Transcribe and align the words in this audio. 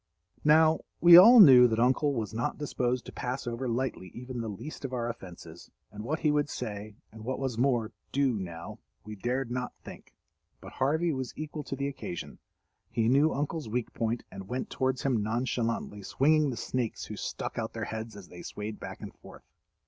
Now, 0.43 0.79
we 0.99 1.15
all 1.15 1.39
knew 1.39 1.67
that 1.67 1.79
Uncle 1.79 2.11
was 2.15 2.33
not 2.33 2.57
disposed 2.57 3.05
to 3.05 3.11
pass 3.11 3.45
over 3.45 3.69
lightly 3.69 4.07
even 4.15 4.41
the 4.41 4.47
least 4.49 4.83
of 4.83 4.93
our 4.93 5.07
offenses, 5.07 5.69
and 5.91 6.03
what 6.03 6.21
he 6.21 6.31
would 6.31 6.49
say, 6.49 6.95
and 7.11 7.23
what 7.23 7.37
was 7.37 7.55
more, 7.59 7.91
do 8.11 8.33
now, 8.39 8.79
we 9.03 9.15
dared 9.15 9.51
not 9.51 9.75
think. 9.83 10.15
But 10.59 10.71
Harvey 10.73 11.13
was 11.13 11.37
equal 11.37 11.63
to 11.65 11.75
the 11.75 11.87
occasion. 11.87 12.39
He 12.89 13.09
knew 13.09 13.31
Uncle's 13.31 13.69
weak 13.69 13.93
point, 13.93 14.23
and 14.31 14.47
went 14.47 14.71
towards 14.71 15.03
him 15.03 15.21
nonchalantly 15.21 16.01
swinging 16.01 16.49
the 16.49 16.57
snakes 16.57 17.05
who 17.05 17.15
stuck 17.15 17.59
out 17.59 17.73
their 17.73 17.85
heads 17.85 18.15
as 18.15 18.27
they 18.29 18.41
swayed 18.41 18.79
back 18.79 19.01
and 19.01 19.13
forth. 19.13 19.43